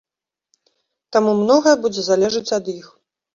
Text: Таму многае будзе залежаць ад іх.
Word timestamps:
Таму 1.17 1.35
многае 1.41 1.75
будзе 1.85 2.01
залежаць 2.09 2.53
ад 2.59 2.65
іх. 2.77 2.91